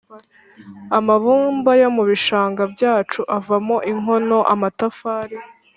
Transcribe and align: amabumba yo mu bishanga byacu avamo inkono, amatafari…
amabumba 0.97 1.71
yo 1.81 1.89
mu 1.95 2.03
bishanga 2.09 2.61
byacu 2.73 3.19
avamo 3.37 3.77
inkono, 3.91 4.37
amatafari… 4.53 5.37